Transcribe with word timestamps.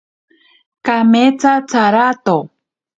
Kametsa 0.85 1.53
tsarato. 1.69 2.37